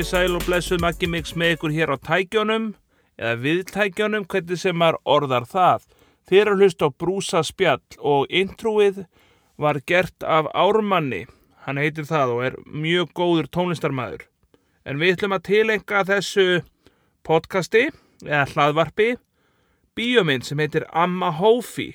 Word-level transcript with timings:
komið 0.00 0.14
sæl 0.16 0.36
og 0.38 0.44
blessuð 0.46 0.80
Maggi 0.80 1.06
Mix 1.12 1.34
með 1.36 1.50
ykkur 1.58 1.72
hér 1.76 1.90
á 1.92 1.96
tækjónum 2.00 2.70
eða 3.20 3.32
viðtækjónum, 3.42 4.22
hvernig 4.32 4.56
sem 4.56 4.78
maður 4.80 4.96
orðar 5.04 5.44
það. 5.44 5.82
Þið 6.24 6.40
eru 6.40 6.54
að 6.54 6.62
hlusta 6.62 6.88
á 6.88 6.96
Brúsa 7.02 7.42
spjall 7.44 7.98
og 8.00 8.32
introið 8.32 9.02
var 9.60 9.80
gert 9.84 10.24
af 10.24 10.48
Ármanni. 10.56 11.26
Hann 11.66 11.76
heitir 11.76 12.08
það 12.08 12.32
og 12.32 12.40
er 12.46 12.56
mjög 12.64 13.12
góður 13.12 13.50
tónlistarmæður. 13.52 14.24
En 14.88 14.96
við 15.02 15.18
ætlum 15.18 15.36
að 15.36 15.44
tilenga 15.50 16.06
þessu 16.08 16.46
podcasti 17.20 17.90
eða 18.24 18.46
hlaðvarpi 18.54 19.10
bíómynd 20.00 20.48
sem 20.48 20.64
heitir 20.64 20.88
Amma 20.96 21.28
Hófi. 21.28 21.90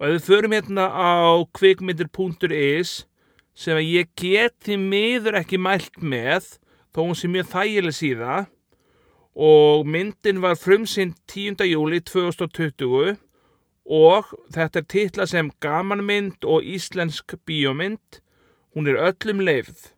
Og 0.00 0.08
ef 0.08 0.16
við 0.16 0.30
förum 0.30 0.56
hérna 0.56 0.88
á 0.88 1.44
kvikmyndir.is 1.52 3.02
sem 3.60 3.76
ég 3.84 4.08
geti 4.16 4.78
miður 4.80 5.36
ekki 5.42 5.58
mælt 5.60 5.98
með 6.00 6.54
þó 6.94 7.02
hún 7.02 7.18
sé 7.18 7.28
mjög 7.28 7.50
þægileg 7.52 7.96
síða 7.96 8.36
og 9.36 9.84
myndin 9.88 10.40
var 10.40 10.56
frumsinn 10.56 11.12
10. 11.28 11.60
júli 11.68 12.00
2020 12.00 13.18
og 13.90 14.32
þetta 14.54 14.80
er 14.80 14.88
titla 14.88 15.26
sem 15.28 15.50
gamanmynd 15.62 16.46
og 16.46 16.66
íslensk 16.66 17.36
bíómynd. 17.46 18.20
Hún 18.74 18.86
er 18.86 19.00
öllum 19.10 19.42
leifð 19.42 19.90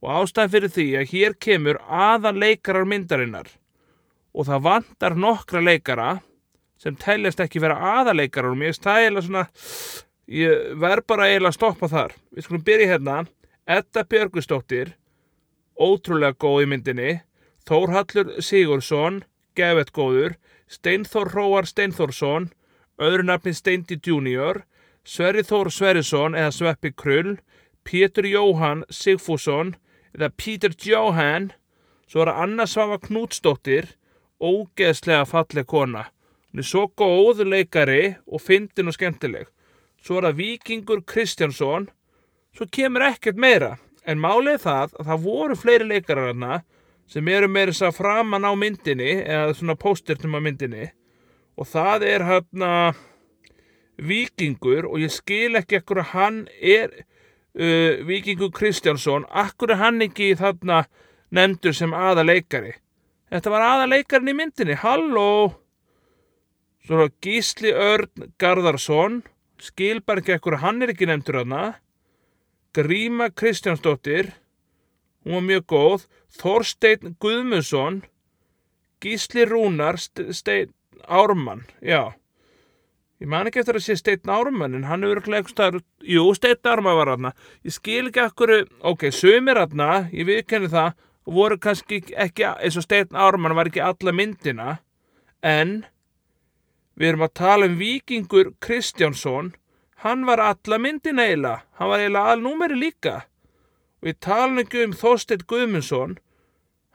og 0.00 0.22
ástæðan 0.22 0.52
fyrir 0.54 0.72
því 0.74 0.86
að 0.98 1.10
hér 1.12 1.36
kemur 1.44 1.80
aðan 1.86 2.40
leikarar 2.40 2.88
myndarinnar. 2.88 3.48
Og 4.34 4.48
það 4.48 4.64
vantar 4.66 5.16
nokkra 5.16 5.62
leikara 5.62 6.10
sem 6.80 6.96
teljast 6.96 7.40
ekki 7.42 7.60
vera 7.62 7.78
aðaleikarar 8.00 8.54
og 8.54 8.60
mér 8.60 8.76
stæla 8.76 9.22
svona 9.22 9.46
ég 10.30 10.78
verð 10.78 11.06
bara 11.10 11.26
eiginlega 11.26 11.50
að 11.50 11.58
stoppa 11.58 11.88
þar. 11.90 12.14
Við 12.30 12.46
skulum 12.46 12.64
byrja 12.66 12.92
hérna. 12.92 13.16
Edda 13.66 14.04
Björgustóttir 14.06 14.94
ótrúlega 15.80 16.38
góð 16.38 16.64
í 16.64 16.70
myndinni. 16.70 17.10
Þórhallur 17.66 18.38
Sigursson 18.42 19.22
gefett 19.58 19.92
góður. 19.96 20.38
Steinþór 20.70 21.32
Róar 21.34 21.66
Steinþórsson 21.66 22.50
öðru 23.00 23.26
nafni 23.26 23.54
Steindi 23.56 23.98
Junior. 23.98 24.62
Sverri 25.04 25.42
Þór 25.42 25.72
Sverrisson 25.74 26.38
eða 26.38 26.54
Sveppi 26.54 26.92
Krull. 26.94 27.38
Pétur 27.82 28.28
Jóhann 28.28 28.84
Sigfússon 28.90 29.74
eða 30.14 30.30
Pítur 30.36 30.76
Jóhann. 30.78 31.50
Svo 32.06 32.22
er 32.22 32.32
að 32.32 32.42
Anna 32.44 32.66
Svafa 32.66 33.00
Knútsdóttir 33.06 33.96
ógeðslega 34.40 35.26
falleg 35.28 35.66
kona. 35.66 36.06
Hún 36.50 36.62
er 36.62 36.66
svo 36.66 36.86
góð 36.98 37.44
leikari 37.46 38.16
og 38.26 38.42
fyndin 38.42 38.90
og 38.90 38.96
skemmtileg 38.96 39.50
svo 40.00 40.18
er 40.18 40.28
það 40.28 40.40
Víkingur 40.40 41.02
Kristjánsson. 41.06 41.88
Svo 42.56 42.66
kemur 42.72 43.06
ekkert 43.06 43.38
meira 43.40 43.76
en 44.08 44.20
málið 44.22 44.64
það 44.64 44.96
að 44.98 45.10
það 45.10 45.24
voru 45.26 45.58
fleiri 45.58 45.88
leikarar 45.90 46.32
hana 46.32 46.62
sem 47.10 47.28
eru 47.28 47.50
meira 47.50 47.74
þess 47.74 47.88
að 47.88 48.00
framan 48.00 48.48
á 48.48 48.52
myndinni 48.58 49.12
eða 49.20 49.54
svona 49.58 49.78
póstertum 49.78 50.36
á 50.36 50.40
myndinni. 50.40 50.90
Og 51.58 51.68
það 51.68 52.06
er 52.08 52.26
hérna 52.26 52.72
Víkingur 54.00 54.88
og 54.88 55.00
ég 55.02 55.12
skil 55.12 55.58
ekki 55.60 55.80
ekkur 55.80 56.00
að 56.00 56.12
hann 56.14 56.44
er 56.60 56.94
uh, 57.00 58.00
Víkingur 58.08 58.52
Kristjánsson. 58.56 59.28
Akkur 59.28 59.74
er 59.74 59.82
hann 59.82 60.00
ekki 60.06 60.32
þarna 60.40 60.84
nefndur 61.30 61.76
sem 61.76 61.92
aða 61.94 62.24
leikari 62.24 62.78
þetta 63.30 63.52
var 63.52 63.66
aða 63.66 63.90
leikarin 63.90 64.32
í 64.32 64.36
myndinni. 64.36 64.76
Halló! 64.82 65.30
Svo 66.86 67.06
Gísli 67.22 67.70
Örn 67.70 68.30
Garðarsson 68.40 69.20
skil 69.64 70.00
bara 70.04 70.22
ekki 70.22 70.36
ekkur 70.36 70.60
hann 70.64 70.82
er 70.82 70.92
ekki 70.94 71.08
nefndur 71.08 71.42
hana 71.42 71.64
Gríma 72.76 73.30
Kristjánsdóttir 73.34 74.30
hún 75.24 75.34
var 75.34 75.42
mjög 75.42 75.64
góð. 75.66 76.06
Þorstein 76.38 77.16
Guðmundsson 77.20 78.02
Gísli 79.02 79.44
Rúnar 79.44 79.98
Stein 79.98 80.70
Ármann 81.08 81.64
já. 81.82 82.12
Ég 83.20 83.28
man 83.28 83.48
ekki 83.50 83.60
eftir 83.60 83.76
að 83.80 83.84
sé 83.84 83.96
Stein 83.98 84.30
Ármann 84.30 84.76
en 84.78 84.86
hann 84.86 85.02
hefur 85.02 85.34
eitthvað 85.34 85.80
jú 86.06 86.28
Stein 86.38 86.62
Ármann 86.62 86.98
var 87.00 87.14
hana 87.16 87.34
ég 87.66 87.74
skil 87.74 88.06
ekki 88.08 88.22
ekkur 88.22 88.54
ok, 88.86 89.08
sömur 89.10 89.58
hana, 89.64 90.06
ég 90.12 90.28
viðkenni 90.30 90.70
það 90.70 90.94
voru 91.26 91.58
kannski 91.58 92.04
ekki 92.14 92.46
eins 92.52 92.78
og 92.78 92.86
Stein 92.86 93.10
Ármann 93.10 93.56
var 93.58 93.68
ekki 93.68 93.82
alla 93.82 94.14
myndina 94.14 94.78
en 95.42 95.82
Við 97.00 97.14
erum 97.14 97.22
að 97.24 97.36
tala 97.38 97.64
um 97.64 97.78
vikingur 97.80 98.50
Kristjánsson, 98.60 99.54
hann 100.04 100.26
var 100.28 100.42
alla 100.44 100.76
myndin 100.76 101.20
eiginlega, 101.22 101.62
hann 101.80 101.88
var 101.88 102.02
eiginlega 102.02 102.34
alnúmeri 102.34 102.76
líka. 102.76 103.14
Og 104.00 104.10
við 104.10 104.18
talum 104.26 104.60
ekki 104.60 104.82
um 104.84 104.92
Þorstein 105.00 105.46
Guðmundsson, 105.48 106.18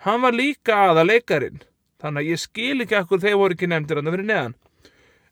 hann 0.05 0.21
var 0.21 0.37
líka 0.37 0.77
aða 0.91 1.07
leikarin, 1.09 1.63
þannig 1.97 2.21
að 2.21 2.29
ég 2.35 2.43
skil 2.43 2.85
ekki 2.85 2.99
akkur 2.99 3.23
þeir 3.25 3.39
voru 3.41 3.57
ekki 3.57 3.71
nefndir 3.71 3.97
hann 3.97 4.11
að 4.11 4.17
vera 4.19 4.29
neðan. 4.29 4.55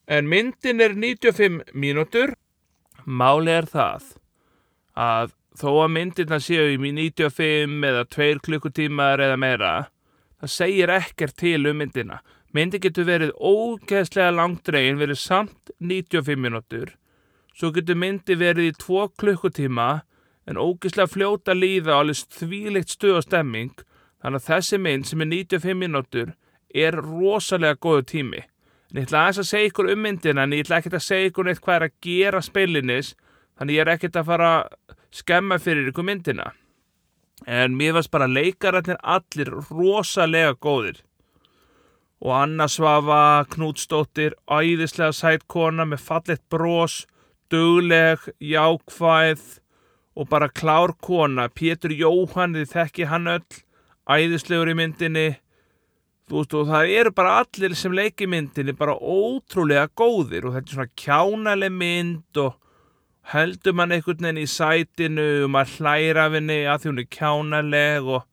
En 0.09 0.33
myndin 0.33 0.81
er 0.81 0.97
95 0.97 1.61
mínútur, 1.77 2.33
máli 3.05 3.53
er 3.53 3.69
það 3.69 4.09
að 4.97 5.37
þó 5.61 5.69
að 5.83 5.93
myndina 5.99 6.39
séu 6.41 6.71
í 6.73 6.81
95 6.81 7.89
eða 7.91 8.07
2 8.09 8.41
klukkutímar 8.47 9.21
eða 9.21 9.37
meira, 9.37 9.73
það 10.41 10.57
segir 10.57 10.97
ekkert 10.97 11.37
til 11.37 11.59
um 11.69 11.77
myndina. 11.77 12.23
Myndi 12.53 12.77
getur 12.77 13.07
verið 13.07 13.31
ógeðslega 13.41 14.29
langdregin 14.37 14.99
verið 14.99 15.17
samt 15.17 15.71
95 15.81 16.37
minútur. 16.37 16.91
Svo 17.57 17.71
getur 17.73 17.97
myndi 17.97 18.35
verið 18.37 18.67
í 18.69 18.73
2 18.77 19.07
klukkutíma 19.17 19.87
en 20.45 20.59
ógeðslega 20.61 21.09
fljóta 21.09 21.55
líða 21.57 21.95
og 21.95 22.03
alveg 22.03 22.35
þvíleikt 22.37 22.91
stuð 22.93 23.15
og 23.17 23.23
stemming. 23.25 23.71
Þannig 24.21 24.43
að 24.43 24.49
þessi 24.51 24.79
mynd 24.85 25.09
sem 25.09 25.23
er 25.25 25.29
95 25.31 25.79
minútur 25.79 26.35
er 26.69 26.97
rosalega 27.01 27.79
góðu 27.81 28.03
tími. 28.11 28.43
En 28.91 29.01
ég 29.01 29.07
ætla 29.07 29.23
aðeins 29.23 29.39
að 29.41 29.47
segja 29.49 29.71
ykkur 29.71 29.89
um 29.89 30.05
myndina 30.05 30.45
en 30.45 30.53
ég 30.53 30.61
ætla 30.67 30.77
ekkert 30.77 30.97
að 30.99 31.05
segja 31.07 31.31
ykkur 31.31 31.49
neitt 31.49 31.61
hvað 31.63 31.79
er 31.79 31.85
að 31.87 31.95
gera 32.05 32.41
spilinis. 32.45 33.15
Þannig 33.57 33.79
ég 33.79 33.81
er 33.87 33.91
ekkert 33.95 34.19
að 34.21 34.29
fara 34.29 34.51
að 34.59 34.93
skemma 35.09 35.57
fyrir 35.57 35.89
ykkur 35.89 36.05
myndina. 36.05 36.51
En 37.49 37.73
mér 37.73 37.97
varst 37.97 38.13
bara 38.13 38.29
leikararnir 38.29 39.01
allir 39.01 39.49
rosalega 39.71 40.53
góðir 40.53 41.01
og 42.23 42.31
Anna 42.37 42.69
Svafa 42.71 43.43
Knútsdóttir, 43.51 44.37
æðislega 44.47 45.11
sætkona 45.11 45.83
með 45.87 46.05
fallet 46.05 46.41
brós, 46.51 47.01
dugleg, 47.51 48.23
jákvæð 48.39 49.43
og 50.15 50.29
bara 50.31 50.47
klár 50.47 50.95
kona. 51.03 51.49
Pétur 51.51 51.91
Jóhann, 51.91 52.55
þið 52.55 52.71
þekki 52.71 53.09
hann 53.11 53.27
öll, 53.33 53.61
æðislegur 54.07 54.71
í 54.71 54.77
myndinni. 54.79 55.27
Þú 56.23 56.39
veist 56.39 56.55
og 56.55 56.69
það 56.71 56.95
eru 56.95 57.11
bara 57.11 57.37
allir 57.41 57.75
sem 57.75 57.93
leiki 57.93 58.29
myndinni 58.31 58.71
bara 58.79 58.95
ótrúlega 58.95 59.89
góðir 59.91 60.47
og 60.47 60.55
þetta 60.55 60.69
er 60.69 60.77
svona 60.77 60.93
kjánaleg 61.03 61.73
mynd 61.75 62.39
og 62.39 62.53
heldur 63.33 63.75
mann 63.75 63.91
einhvern 63.91 64.23
veginn 64.23 64.39
í 64.39 64.47
sætinu 64.47 65.27
og 65.43 65.51
maður 65.51 65.75
hlæra 65.81 66.29
af 66.29 66.37
henni 66.37 66.61
að 66.63 66.79
því 66.79 66.89
hún 66.93 67.03
er 67.03 67.09
kjánaleg 67.17 68.07
og 68.15 68.23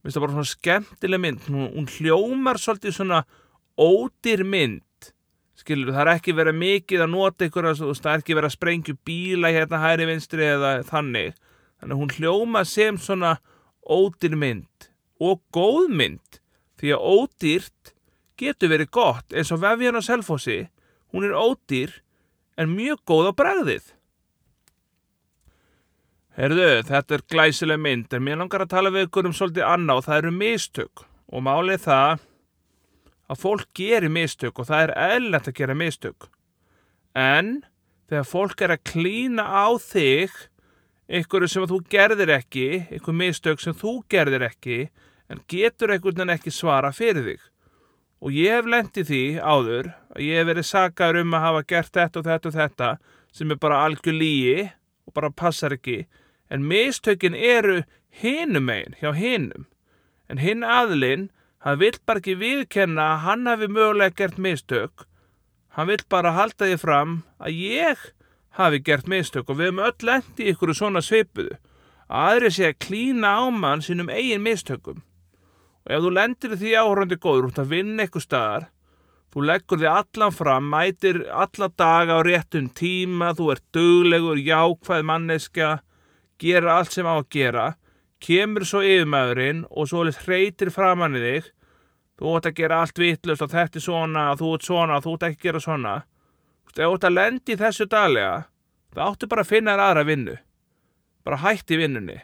Mér 0.00 0.08
finnst 0.08 0.16
það 0.16 0.24
bara 0.24 0.36
svona 0.36 0.48
skemmtileg 0.48 1.20
mynd. 1.20 1.46
Hún, 1.50 1.66
hún 1.74 1.88
hljómar 1.92 2.60
svolítið 2.60 2.94
svona 2.96 3.18
ódýr 3.76 4.46
mynd. 4.48 5.10
Skilur, 5.60 5.92
það 5.92 6.02
er 6.06 6.12
ekki 6.14 6.34
verið 6.38 6.56
mikið 6.56 7.04
að 7.04 7.12
nota 7.12 7.44
ykkur, 7.44 7.68
það 7.76 8.08
er 8.14 8.22
ekki 8.22 8.36
verið 8.38 8.48
að 8.48 8.54
sprengju 8.56 8.94
bíla 9.04 9.50
hérna 9.52 9.82
hæri 9.82 10.06
vinstri 10.08 10.46
eða 10.48 10.70
þannig. 10.88 11.36
Þannig 11.80 11.96
að 11.96 12.00
hún 12.00 12.14
hljóma 12.16 12.64
sem 12.64 12.96
svona 13.00 13.34
ódýr 13.84 14.38
mynd 14.40 14.88
og 15.20 15.42
góð 15.52 15.92
mynd. 16.00 16.40
Því 16.80 16.94
að 16.96 17.04
ódýrt 17.12 17.94
getur 18.40 18.72
verið 18.72 18.92
gott 18.96 19.36
eins 19.36 19.52
og 19.52 19.60
vefjan 19.60 20.00
á 20.00 20.02
selfossi. 20.04 20.62
Hún 21.12 21.28
er 21.28 21.36
ódýr 21.36 21.98
en 22.56 22.72
mjög 22.72 23.04
góð 23.04 23.28
á 23.28 23.32
bregðið. 23.36 23.84
Herðu, 26.40 26.68
þetta 26.88 27.18
er 27.18 27.22
glæsileg 27.28 27.80
mynd, 27.84 28.14
en 28.16 28.22
mér 28.24 28.38
langar 28.40 28.62
að 28.64 28.70
tala 28.72 28.90
við 28.94 29.10
ykkur 29.10 29.26
um 29.28 29.32
svolítið 29.36 29.66
annað 29.66 29.98
og 30.00 30.04
það 30.06 30.18
eru 30.22 30.30
mistök 30.32 31.02
og 31.28 31.42
málið 31.44 31.82
það 31.82 32.22
að 33.28 33.40
fólk 33.42 33.66
gerir 33.76 34.12
mistök 34.14 34.62
og 34.62 34.68
það 34.70 34.84
er 34.86 34.92
eðlert 35.04 35.50
að 35.50 35.58
gera 35.58 35.74
mistök. 35.76 36.28
En 37.12 37.50
þegar 38.08 38.24
fólk 38.30 38.64
er 38.64 38.72
að 38.72 38.86
klína 38.88 39.44
á 39.44 39.68
þig 39.84 40.38
ykkur 41.20 41.44
sem 41.52 41.66
þú 41.68 41.82
gerðir 41.92 42.32
ekki, 42.38 42.70
ykkur 42.88 43.18
mistök 43.20 43.60
sem 43.60 43.76
þú 43.76 43.92
gerðir 44.08 44.46
ekki, 44.48 44.78
en 45.28 45.44
getur 45.44 45.92
einhvern 45.92 46.22
veginn 46.22 46.34
ekki 46.38 46.54
svara 46.56 46.94
fyrir 46.96 47.28
þig. 47.28 47.44
Og 48.24 48.32
ég 48.32 48.56
hef 48.56 48.72
lendið 48.78 49.12
því 49.12 49.22
áður 49.44 49.92
að 50.16 50.24
ég 50.24 50.40
hef 50.40 50.48
verið 50.54 50.70
sakar 50.70 51.20
um 51.20 51.36
að 51.36 51.46
hafa 51.50 51.62
gert 51.74 51.92
þetta 52.00 52.24
og 52.24 52.32
þetta 52.32 52.48
og 52.48 52.58
þetta 52.62 52.90
sem 53.28 53.52
er 53.52 53.60
bara 53.60 53.84
algjör 53.84 54.16
líi 54.16 54.70
og 55.04 55.12
bara 55.20 55.28
passar 55.28 55.76
ekki 55.76 55.98
en 56.50 56.66
mistökin 56.66 57.34
eru 57.34 57.82
hinum 58.22 58.66
megin 58.68 58.98
hjá 59.00 59.14
hinum. 59.14 59.66
En 60.28 60.38
hinn 60.38 60.66
aðlinn, 60.66 61.30
hann 61.64 61.80
vill 61.80 61.98
bara 62.06 62.22
ekki 62.22 62.36
viðkenna 62.40 63.12
að 63.14 63.24
hann 63.26 63.46
hafi 63.50 63.68
mögulega 63.70 64.16
gert 64.16 64.38
mistök. 64.38 65.06
Hann 65.76 65.90
vill 65.90 66.04
bara 66.08 66.34
halda 66.34 66.66
því 66.66 66.78
fram 66.82 67.16
að 67.38 67.58
ég 67.64 68.06
hafi 68.58 68.82
gert 68.82 69.06
mistök 69.06 69.50
og 69.50 69.60
við 69.60 69.70
hefum 69.70 69.84
öll 69.86 70.08
lendi 70.10 70.52
ykkur 70.52 70.74
svona 70.74 71.02
svipuðu. 71.04 71.56
aðri 72.10 72.50
sé 72.50 72.66
að 72.70 72.80
klína 72.82 73.38
á 73.38 73.42
mann 73.54 73.82
sínum 73.86 74.10
eigin 74.10 74.42
mistökum 74.42 74.98
og 75.86 75.92
ef 75.94 76.02
þú 76.02 76.10
lendir 76.16 76.56
því 76.58 76.72
áhörandi 76.82 77.18
góður 77.22 77.50
út 77.50 77.60
að 77.62 77.70
vinna 77.70 78.04
eitthvað 78.04 78.24
staðar 78.26 78.66
þú 79.30 79.44
leggur 79.46 79.80
því 79.80 79.90
allan 79.92 80.34
fram 80.34 80.66
mætir 80.72 81.20
alla 81.30 81.68
daga 81.78 82.18
á 82.18 82.20
réttum 82.26 82.66
tíma 82.74 83.30
þú 83.38 83.52
ert 83.54 83.64
duglegur, 83.76 84.42
jákvæð 84.42 85.06
manneska 85.06 85.70
gera 86.40 86.76
allt 86.78 86.94
sem 86.96 87.06
á 87.06 87.14
að 87.14 87.28
gera 87.34 87.66
kemur 88.20 88.66
svo 88.68 88.82
yfirmæðurinn 88.84 89.64
og 89.70 89.88
svo 89.88 90.04
hreytir 90.04 90.70
framann 90.74 91.16
í 91.16 91.22
þig. 91.24 91.50
Þú 92.20 92.36
ert 92.36 92.48
að 92.50 92.56
gera 92.58 92.80
allt 92.84 93.00
vittlust 93.00 93.44
og 93.44 93.52
þetta 93.52 93.80
er 93.80 93.84
svona 93.84 94.24
þú 94.36 94.54
ert 94.54 94.66
svona, 94.68 95.00
þú 95.00 95.14
ert 95.16 95.26
ekki 95.30 95.40
að 95.40 95.46
gera 95.48 95.62
svona. 95.64 95.94
Þú 96.70 96.90
ert 96.94 97.06
að 97.08 97.16
lendi 97.16 97.56
þessu 97.60 97.86
daglega 97.90 98.34
það 98.94 99.06
áttu 99.06 99.30
bara 99.30 99.44
að 99.44 99.52
finna 99.52 99.74
þér 99.74 99.84
aðra 99.86 100.06
vinnu. 100.08 100.36
Bara 101.24 101.42
hætti 101.44 101.78
vinnunni. 101.80 102.18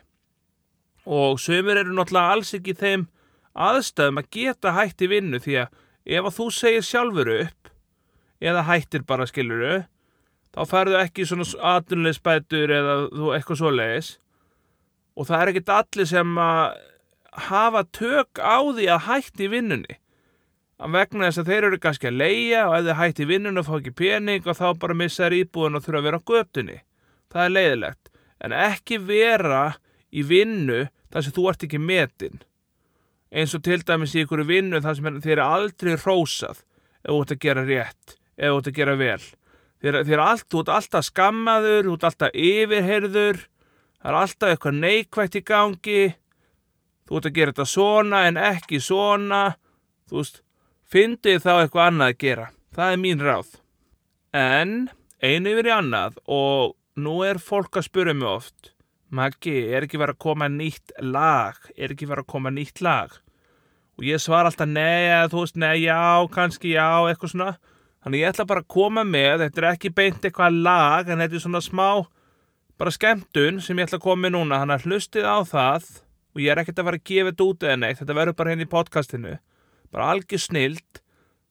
Og 1.07 1.41
sömur 1.41 1.79
eru 1.79 1.95
náttúrulega 1.95 2.35
alls 2.35 2.53
ekki 2.57 2.75
þeim 2.77 3.07
aðstæðum 3.57 4.21
að 4.21 4.31
geta 4.37 4.75
hætti 4.77 5.09
vinnu 5.11 5.41
því 5.41 5.61
að 5.63 5.83
ef 6.07 6.29
að 6.29 6.37
þú 6.39 6.47
segir 6.55 6.87
sjálfur 6.87 7.33
upp 7.41 7.71
eða 8.43 8.67
hættir 8.69 9.07
bara 9.07 9.27
skiluru 9.29 9.85
þá 10.57 10.63
færðu 10.71 10.97
ekki 11.03 11.27
svona 11.29 11.47
aðunleisbætur 11.75 12.73
eða 12.73 12.97
þú 13.13 13.33
eitthvað 13.37 13.61
svo 13.61 13.73
leiðis 13.75 14.11
og 15.17 15.29
það 15.29 15.43
er 15.43 15.53
ekkit 15.53 15.73
allir 15.77 16.09
sem 16.09 16.39
að 16.41 16.63
hafa 17.47 17.85
tök 17.93 18.41
á 18.41 18.57
því 18.65 18.89
að 18.93 19.07
hætti 19.11 19.49
vinnunni. 19.53 19.99
Að 20.81 20.93
vegna 20.97 21.29
þess 21.29 21.41
að 21.41 21.51
þeir 21.51 21.67
eru 21.69 21.79
kannski 21.81 22.09
að 22.09 22.19
leia 22.21 22.65
og 22.69 22.75
ef 22.77 22.85
þeir 22.89 22.99
hætti 23.01 23.29
vinnunni 23.29 23.61
og 23.63 23.69
fá 23.69 23.77
ekki 23.79 23.95
pening 23.97 24.49
og 24.49 24.59
þá 24.59 24.67
bara 24.81 24.97
missa 24.97 25.25
þær 25.25 25.37
íbúin 25.39 25.77
og 25.77 25.85
þurfa 25.85 26.01
að 26.01 26.09
vera 26.09 26.21
á 26.21 26.29
göptunni 26.33 26.79
það 27.33 27.45
er 27.45 27.55
leiðilegt 27.55 28.11
en 28.45 28.57
ekki 28.57 28.99
vera 29.05 29.63
í 30.13 30.25
vinnu 30.27 30.83
þar 31.13 31.25
sem 31.25 31.37
þú 31.37 31.49
ert 31.51 31.65
ekki 31.67 31.81
metin. 31.81 32.43
Eins 33.33 33.57
og 33.57 33.65
til 33.67 33.81
dæmis 33.85 34.15
í 34.17 34.23
ykkur 34.25 34.45
vinnu 34.49 34.81
þar 34.85 34.99
sem 34.99 35.21
þeir 35.25 35.39
eru 35.39 35.49
aldrei 35.57 35.97
rósað 35.97 36.61
ef 36.61 37.11
þú 37.11 37.19
ert 37.23 37.35
að 37.35 37.43
gera 37.45 37.67
rétt 37.67 38.17
ef 38.37 38.53
þú 38.53 38.61
ert 38.61 38.71
að 38.71 38.79
gera 38.81 38.97
vel 39.01 39.21
þeir, 39.83 40.01
þeir 40.09 40.23
allt, 40.25 40.47
þú 40.51 40.63
ert 40.63 40.73
alltaf 40.77 41.07
skammaður 41.09 41.89
þú 41.89 41.97
ert 41.97 42.09
alltaf 42.11 42.39
yfirherður 42.47 43.43
það 43.43 44.11
er 44.11 44.19
alltaf 44.21 44.53
eitthvað 44.53 44.81
neikvægt 44.83 45.39
í 45.39 45.45
gangi 45.53 46.03
þú 47.07 47.19
ert 47.21 47.31
að 47.31 47.37
gera 47.39 47.55
þetta 47.55 47.69
svona 47.73 48.23
en 48.29 48.41
ekki 48.41 48.83
svona 48.83 49.43
þú 50.11 50.21
veist, 50.21 50.41
fyndið 50.87 51.43
þá 51.45 51.53
eitthvað 51.57 51.91
annað 51.91 52.15
að 52.15 52.23
gera 52.25 52.49
það 52.77 52.95
er 52.95 53.03
mín 53.05 53.27
ráð 53.27 53.53
en 54.37 54.79
einu 55.23 55.53
yfir 55.55 55.71
í 55.71 55.77
annað 55.77 56.19
og 56.27 56.75
nú 56.97 57.21
er 57.27 57.43
fólk 57.43 57.79
að 57.81 57.89
spura 57.91 58.17
mig 58.17 58.31
oft 58.31 58.73
Maggi, 59.15 59.69
er 59.71 59.85
ekki 59.87 60.01
verið 60.01 60.17
að 60.17 60.23
koma 60.25 60.47
nýtt 60.51 60.93
lag? 60.99 61.59
Er 61.79 61.93
ekki 61.95 62.09
verið 62.11 62.25
að 62.25 62.33
koma 62.33 62.51
nýtt 62.51 62.81
lag? 62.83 63.13
Og 63.97 64.05
ég 64.05 64.19
svar 64.21 64.49
alltaf 64.49 64.67
nei, 64.67 65.07
þú 65.31 65.45
veist, 65.45 65.59
nei, 65.63 65.85
já, 65.85 66.27
kannski 66.35 66.73
já, 66.75 67.07
eitthvað 67.07 67.33
svona. 67.33 67.53
Þannig 68.07 68.21
ég 68.23 68.31
ætla 68.31 68.45
bara 68.47 68.63
að 68.63 68.69
koma 68.71 69.03
með, 69.03 69.41
þetta 69.43 69.59
er 69.59 69.65
ekki 69.73 69.91
beint 69.91 70.27
eitthvað 70.29 70.59
lag, 70.63 71.09
en 71.11 71.19
þetta 71.25 71.35
er 71.35 71.43
svona 71.43 71.63
smá, 71.65 71.89
bara 72.79 72.93
skemmtun 72.95 73.59
sem 73.59 73.81
ég 73.83 73.89
ætla 73.89 73.99
að 73.99 74.05
koma 74.05 74.23
með 74.23 74.37
núna. 74.37 74.61
Þannig 74.63 74.77
að 74.77 74.87
hlustið 74.87 75.27
á 75.27 75.39
það 75.51 75.89
og 76.37 76.45
ég 76.45 76.53
er 76.53 76.61
ekkert 76.63 76.79
að 76.79 76.87
vera 76.87 77.01
að 77.01 77.09
gefa 77.11 77.33
þetta 77.33 77.49
út 77.51 77.67
eða 77.67 77.81
neitt, 77.83 77.99
þetta 77.99 78.17
verður 78.21 78.39
bara 78.39 78.53
henni 78.53 78.63
hérna 78.63 78.71
í 78.71 78.75
podcastinu. 78.77 79.35
Bara 79.91 80.09
algjör 80.15 80.43
snild, 80.45 81.03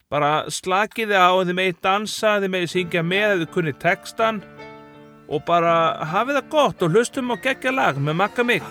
bara 0.08 0.30
slakið 0.48 1.12
þið 1.12 1.26
á, 1.28 1.30
þið 1.42 1.58
megið 1.60 1.78
dansa, 1.84 2.32
þið 2.40 2.54
megið 2.56 2.72
syngja 2.72 3.04
með, 3.04 3.36
þið 3.42 3.52
kunnið 3.58 3.78
textan 3.84 4.40
og 5.28 5.42
bara 5.44 5.76
hafið 6.08 6.38
það 6.38 6.50
gott 6.56 6.84
og 6.86 6.96
hlustum 6.96 7.34
á 7.34 7.36
geggja 7.42 7.72
lag 7.74 8.00
með 8.00 8.20
makka 8.22 8.46
mig 8.46 8.62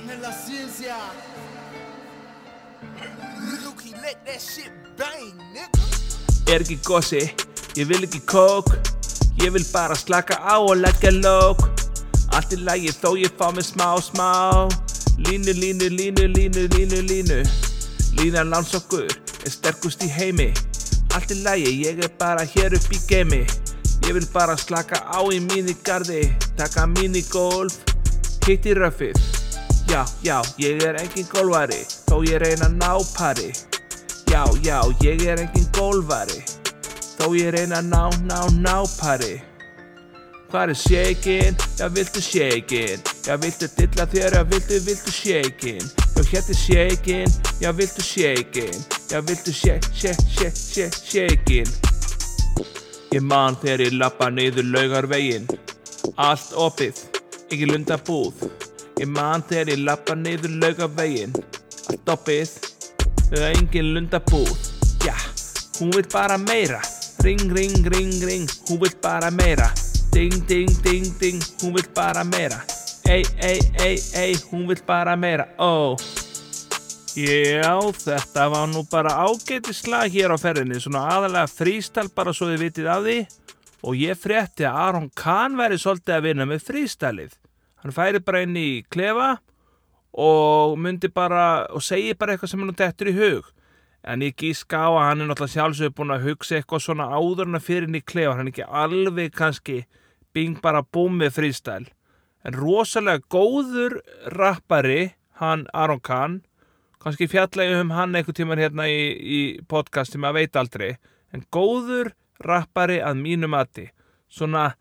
Er 6.46 6.62
ekki 6.62 6.78
gossi, 6.86 7.26
ég 7.76 7.88
vil 7.88 8.04
ekki 8.04 8.22
kók. 8.26 8.72
Ég 9.44 9.52
vil 9.52 9.66
bara 9.72 9.96
slaka 9.96 10.40
á 10.40 10.56
og 10.58 10.78
leggja 10.80 11.12
lók. 11.12 11.68
Allt 12.32 12.54
í 12.56 12.60
lagi 12.64 12.92
þó 12.92 13.16
ég 13.20 13.36
fá 13.38 13.52
mig 13.52 13.68
smá 13.68 13.96
smá. 14.02 14.68
Línu, 15.28 15.54
línu, 15.62 15.90
línu, 15.90 16.28
línu, 16.36 16.68
línu, 16.76 17.02
línu. 17.10 17.40
Línan 18.16 18.50
landsokkur 18.50 19.12
er 19.44 19.52
sterkust 19.52 20.04
í 20.04 20.10
heimi. 20.10 20.54
Allt 21.16 21.32
í 21.32 21.42
lagi, 21.44 21.72
ég 21.84 22.00
er 22.04 22.12
bara 22.20 22.48
hér 22.56 22.76
upp 22.80 22.92
í 22.92 23.00
geimi. 23.08 23.44
Ég 24.08 24.14
vil 24.14 24.28
bara 24.34 24.56
slaka 24.58 25.00
á 25.08 25.20
í 25.34 25.40
mínigarði, 25.42 26.28
taka 26.58 26.86
minigolf, 26.88 27.80
hitt 28.46 28.68
í 28.68 28.76
röfið. 28.78 29.18
Já, 29.90 30.04
já, 30.24 30.42
ég 30.62 30.84
er 30.84 31.00
engin 31.02 31.28
golvari, 31.32 31.80
þó 32.10 32.22
ég 32.26 32.40
reyna 32.44 32.70
ná 32.70 33.00
pari. 33.16 33.52
Já, 34.32 34.44
já, 34.62 34.80
ég 35.02 35.26
er 35.26 35.42
engin 35.46 35.66
golvari, 35.74 36.44
þó 37.18 37.34
ég 37.36 37.52
reyna 37.56 37.82
ná, 37.82 38.10
ná, 38.28 38.40
ná 38.60 38.78
pari. 39.00 39.40
Hvað 40.52 40.70
er 40.72 40.78
shakin? 40.80 41.56
Já, 41.80 41.88
viltu 41.92 42.22
shakin? 42.22 43.02
Já, 43.26 43.36
viltu 43.42 43.68
dilla 43.78 44.06
þér? 44.08 44.38
Já, 44.38 44.44
viltu, 44.52 44.80
viltu 44.86 45.12
shakin? 45.12 45.82
Já, 46.16 46.24
hér 46.32 46.44
er 46.50 46.60
shakin? 46.62 47.34
Já, 47.62 47.72
viltu 47.72 48.02
shakin? 48.02 48.86
Já, 49.12 49.22
viltu 49.22 49.52
shake, 49.54 49.90
shake, 49.94 50.24
shake, 50.38 50.56
shake, 50.56 50.96
shakin? 51.12 51.68
Ég 53.12 53.22
man 53.22 53.56
þegar 53.62 53.84
ég 53.86 53.94
lappa 54.00 54.30
niður 54.34 54.66
laugarvegin 54.74 55.46
Allt 56.20 56.56
opið, 56.56 57.04
ekki 57.52 57.70
lunda 57.70 58.00
búð 58.08 58.48
Ég 59.00 59.12
man 59.12 59.46
þegar 59.46 59.76
ég 59.76 59.86
lappa 59.86 60.18
niður 60.20 60.58
laugarvegin 60.64 61.36
Allt 61.92 62.12
opið, 62.16 62.58
engin 63.52 63.94
lunda 63.96 64.24
búð 64.32 64.56
Já, 65.06 65.16
hún 65.80 65.94
vil 65.96 66.08
bara 66.12 66.40
meira 66.42 66.82
Ring, 67.24 67.48
ring, 67.54 67.86
ring, 67.94 68.12
ring, 68.26 68.50
hún 68.68 68.82
vil 68.82 68.96
bara 69.02 69.32
meira 69.32 69.72
Ding, 70.12 70.36
ding, 70.48 70.70
ding, 70.84 71.08
ding, 71.20 71.42
hún 71.62 71.74
vil 71.76 71.88
bara 71.96 72.24
meira 72.24 72.62
Ei, 73.08 73.24
ei, 73.42 73.60
ei, 73.80 73.98
ei, 74.16 74.36
hún 74.52 74.68
vil 74.68 74.82
bara 74.88 75.16
meira 75.16 75.48
Ó 75.58 75.94
oh. 75.94 75.98
Já, 77.16 77.80
þetta 77.96 78.50
var 78.52 78.68
nú 78.68 78.82
bara 78.92 79.14
ágætislag 79.24 80.12
hér 80.12 80.34
á 80.36 80.38
ferðinni, 80.38 80.82
svona 80.84 81.06
aðalega 81.14 81.48
frístæl 81.48 82.10
bara 82.12 82.34
svo 82.36 82.50
þið 82.50 82.64
vitið 82.66 82.90
af 82.92 83.06
því 83.06 83.20
og 83.86 83.96
ég 84.02 84.20
frétti 84.20 84.66
að 84.68 84.80
Aron 84.82 85.08
Kahn 85.16 85.56
væri 85.56 85.78
svolítið 85.80 86.16
að 86.18 86.26
vinna 86.26 86.48
með 86.50 86.66
frístælið. 86.68 87.38
Hann 87.80 87.96
færi 87.96 88.20
bara 88.20 88.42
inn 88.44 88.58
í 88.60 88.84
klefa 88.92 89.30
og 90.12 90.76
myndi 90.82 91.08
bara 91.08 91.46
og 91.72 91.86
segi 91.88 92.12
bara 92.20 92.36
eitthvað 92.36 92.52
sem 92.52 92.66
hann 92.66 92.76
dettur 92.82 93.12
í 93.14 93.16
hug. 93.16 93.48
En 94.06 94.22
ég 94.22 94.36
gíska 94.38 94.86
á 94.86 94.90
að 94.94 95.06
hann 95.08 95.24
er 95.24 95.30
náttúrulega 95.32 95.56
sjálfsögur 95.56 95.94
búin 95.98 96.14
að 96.14 96.26
hugsa 96.28 96.60
eitthvað 96.60 96.84
svona 96.86 97.08
áðurna 97.10 97.62
fyrir 97.64 97.88
inn 97.88 97.98
í 97.98 98.04
klefa, 98.06 98.36
hann 98.38 98.50
er 98.50 98.54
ekki 98.54 98.68
alveg 98.70 99.32
kannski 99.34 99.78
bing 100.36 100.60
bara 100.62 100.84
búm 100.86 101.18
með 101.22 101.40
frístæl. 101.40 101.88
En 102.46 102.54
rosalega 102.54 103.26
góður 103.34 103.98
rappari, 104.36 105.16
hann 105.42 105.66
Aron 105.74 106.04
Kahn, 106.06 106.36
kannski 107.02 107.26
fjalla 107.32 107.66
ég 107.66 107.82
um 107.82 107.96
hann 107.98 108.14
einhver 108.14 108.38
tíman 108.38 108.62
hérna 108.62 108.86
í, 108.86 109.02
í 109.18 109.42
podcasti 109.66 110.22
maður 110.22 110.44
veit 110.44 110.62
aldrei. 110.62 110.92
En 111.34 111.42
góður 111.50 112.14
rappari 112.46 113.02
að 113.02 113.18
mínu 113.24 113.50
mati. 113.50 113.90
Svona 114.30 114.76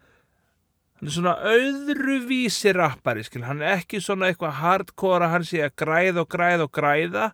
hann 1.01 1.09
er 1.09 1.17
svona 1.17 1.35
öðruvísi 1.49 2.73
rappari 2.77 3.25
skil. 3.25 3.45
hann 3.45 3.63
er 3.63 3.81
ekki 3.81 4.01
svona 4.01 4.29
eitthvað 4.29 4.61
hardcore 4.61 5.27
að 5.27 5.35
hann 5.35 5.45
sé 5.49 5.65
að 5.65 5.75
græða 5.81 6.23
og 6.23 6.31
græða 6.33 6.69
og 6.69 6.73
græða 6.73 7.27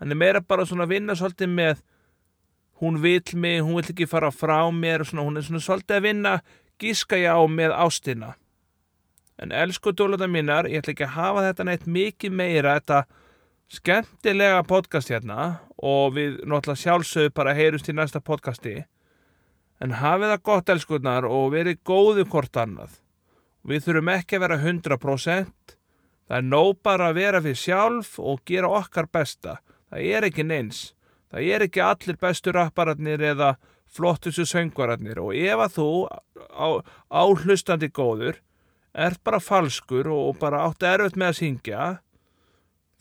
hann 0.00 0.12
er 0.12 0.18
meira 0.18 0.40
bara 0.40 0.66
svona 0.68 0.86
að 0.86 0.96
vinna 0.96 1.16
svolítið 1.16 1.52
með 1.52 1.84
hún 2.80 3.00
vil 3.02 3.22
mig, 3.34 3.62
hún 3.62 3.78
vil 3.78 3.90
ekki 3.92 4.08
fara 4.08 4.30
frá 4.30 4.58
mér 4.72 5.04
svona, 5.04 5.24
hún 5.24 5.38
er 5.40 5.46
svona 5.46 5.62
svolítið 5.64 5.96
að 5.96 6.08
vinna 6.08 6.34
gíska 6.80 7.16
ég 7.16 7.32
á 7.32 7.40
með 7.48 7.72
ástina. 7.72 8.34
En 9.40 9.52
elsku 9.52 9.92
dólata 9.92 10.28
mínar 10.28 10.68
ég 10.68 10.82
ætla 10.82 10.92
ekki 10.92 11.06
að 11.06 11.16
hafa 11.16 11.46
þetta 11.48 11.64
neitt 11.68 11.86
mikið 11.86 12.36
meira 12.36 12.76
þetta 12.76 13.04
skemmtilega 13.72 14.62
podcast 14.68 15.10
hérna 15.12 15.46
og 15.76 16.14
við 16.16 16.38
náttúrulega 16.44 16.82
sjálfsögum 16.82 17.34
bara 17.36 17.56
heyrumst 17.56 17.88
í 17.90 17.96
næsta 17.96 18.20
podcasti. 18.20 18.84
En 19.80 19.96
hafið 20.00 20.32
það 20.32 20.44
gott 20.48 20.72
elskurnar 20.72 21.26
og 21.28 21.50
verið 21.52 21.80
góðu 21.84 22.24
hvort 22.28 22.56
annað. 22.56 23.00
Við 23.66 23.88
þurfum 23.88 24.12
ekki 24.14 24.38
að 24.38 24.44
vera 24.46 24.60
100% 24.62 25.76
það 26.26 26.36
er 26.38 26.46
nóg 26.46 26.76
bara 26.84 27.10
að 27.10 27.18
vera 27.20 27.42
fyrir 27.42 27.60
sjálf 27.60 28.16
og 28.20 28.44
gera 28.48 28.70
okkar 28.78 29.08
besta 29.12 29.58
það 29.90 30.10
er 30.16 30.28
ekki 30.28 30.46
neins. 30.46 30.82
Það 31.32 31.50
er 31.52 31.66
ekki 31.66 31.82
allir 31.82 32.18
bestu 32.20 32.54
rappararnir 32.54 33.22
eða 33.32 33.56
flottustu 33.90 34.46
söngvararnir. 34.46 35.20
Og 35.22 35.34
ef 35.36 35.62
að 35.66 35.76
þú 35.76 35.90
áhlustandi 37.10 37.90
góður 37.90 38.40
ert 38.96 39.20
bara 39.24 39.42
falskur 39.42 40.08
og 40.12 40.38
bara 40.40 40.64
átt 40.66 40.86
erfitt 40.86 41.18
með 41.20 41.32
að 41.32 41.40
syngja 41.40 41.86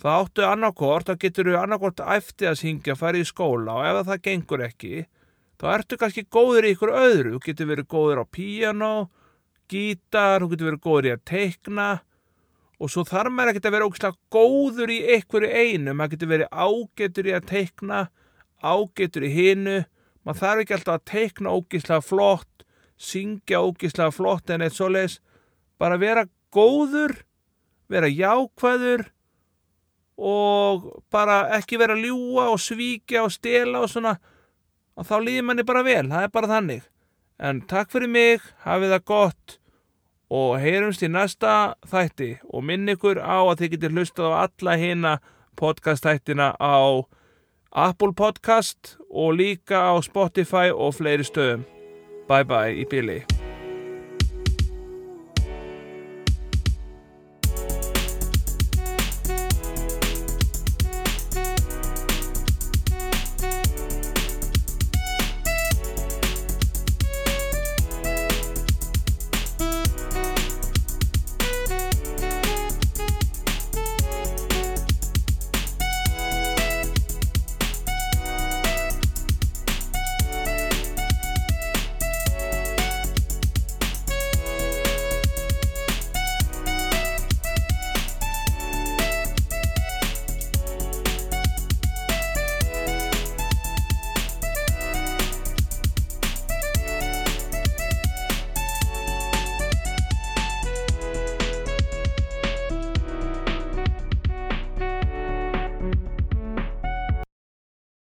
þá 0.02 0.10
áttu 0.12 0.46
annarkort, 0.46 1.08
þá 1.08 1.20
getur 1.20 1.50
þú 1.50 1.60
annarkort 1.60 2.02
eftir 2.16 2.52
að 2.52 2.62
syngja, 2.62 2.98
fara 3.00 3.22
í 3.22 3.28
skóla 3.28 3.78
og 3.80 3.86
ef 3.90 4.10
það 4.10 4.24
gengur 4.28 4.64
ekki, 4.66 5.06
þá 5.62 5.68
ertu 5.78 6.00
kannski 6.02 6.26
góður 6.28 6.68
í 6.68 6.74
ykkur 6.76 6.92
öðru, 7.00 7.36
þú 7.36 7.44
getur 7.46 7.70
verið 7.72 7.88
góður 7.94 8.24
á 8.24 8.26
píjano, 8.38 8.94
gítar, 9.72 10.44
þú 10.44 10.52
getur 10.52 10.70
verið 10.72 10.84
góður 10.84 11.10
í 11.10 11.14
að 11.16 11.24
teikna 11.32 11.88
og 12.80 12.92
svo 12.92 13.06
þarf 13.08 13.32
maður 13.32 13.54
ekkert 13.54 13.70
að 13.70 13.76
vera 13.76 13.88
ógislega 13.90 14.36
góður 14.36 14.92
í 14.92 15.00
einhverju 15.16 15.50
einu, 15.52 15.94
maður 15.94 16.16
getur 16.16 16.32
verið 16.32 16.50
ágetur 16.52 17.30
í 17.30 17.36
að 17.36 17.48
teikna, 17.52 18.02
ágetur 18.60 19.26
í 19.26 19.32
hinu, 19.32 19.78
maður 20.26 20.42
þarf 20.42 20.64
ekki 20.64 20.78
alltaf 20.78 21.00
að 21.00 21.08
teikna 21.12 21.56
ógislega 21.56 22.04
flott, 22.04 22.66
syngja 22.96 23.64
ógislega 23.64 24.16
flott 24.16 24.52
en 24.52 24.66
eitt 24.66 24.76
svoleiðis, 24.76 25.20
bara 25.80 26.00
vera 26.02 26.28
góður, 26.56 27.18
vera 27.92 28.10
jákvæður 28.12 29.10
og 30.16 30.88
bara 31.12 31.42
ekki 31.58 31.80
vera 31.80 31.96
að 31.96 32.08
ljúa 32.08 32.48
og 32.54 32.62
svíkja 32.64 33.26
og 33.26 33.34
stela 33.36 33.84
og 33.84 33.92
svona, 33.92 34.16
og 34.96 35.08
þá 35.08 35.16
líður 35.24 35.48
manni 35.50 35.68
bara 35.68 35.84
vel, 35.84 36.08
það 36.12 36.28
er 36.28 36.32
bara 36.32 36.52
þannig. 36.52 36.84
En 37.36 37.60
takk 37.68 37.92
fyrir 37.92 38.12
mig, 38.12 38.44
hafið 38.64 38.96
það 38.96 39.08
gott 39.12 39.60
og 40.30 40.58
heyrumst 40.62 41.04
í 41.06 41.10
næsta 41.12 41.76
þætti 41.90 42.32
og 42.50 42.66
minn 42.66 42.90
ykkur 42.90 43.22
á 43.22 43.46
að 43.46 43.60
þið 43.62 43.74
getur 43.76 43.96
hlustað 43.96 44.34
á 44.34 44.38
alla 44.48 44.76
hina 44.82 45.14
podcast 45.60 46.06
þættina 46.06 46.54
á 46.58 47.06
Apple 47.76 48.14
Podcast 48.16 48.98
og 49.12 49.36
líka 49.36 49.92
á 49.92 49.94
Spotify 50.02 50.72
og 50.72 50.96
fleiri 50.96 51.28
stöðum. 51.28 51.68
Bye 52.30 52.48
bye 52.48 52.74
í 52.74 52.88
bili. 52.90 53.35